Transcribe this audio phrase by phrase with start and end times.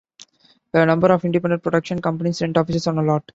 [0.73, 3.23] A number of independent production companies rent offices on the lot.